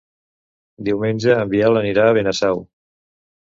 Diumenge 0.87 1.35
en 1.43 1.53
Biel 1.53 1.79
anirà 1.83 2.09
a 2.09 2.17
Benasau. 2.21 2.67